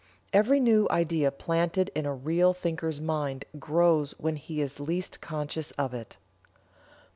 Every 0.33 0.59
new 0.59 0.87
idea 0.89 1.29
planted 1.29 1.91
in 1.93 2.07
a 2.07 2.15
real 2.15 2.55
thinker's 2.55 2.99
mind 2.99 3.45
grows 3.59 4.13
when 4.17 4.35
he 4.37 4.59
is 4.59 4.79
least 4.79 5.21
conscious 5.21 5.69
of 5.77 5.93
it." 5.93 6.17